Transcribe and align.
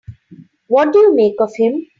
What 0.65 0.93
do 0.93 0.97
you 0.97 1.15
make 1.15 1.35
of 1.39 1.55
him? 1.55 1.85